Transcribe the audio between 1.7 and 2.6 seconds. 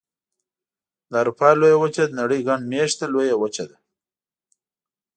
وچه د نړۍ ګڼ